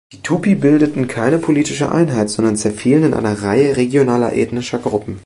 [0.13, 5.19] Die Tupi bildeten keine politische Einheit, sondern zerfielen in eine Reihe regionaler ethnischer Gruppen.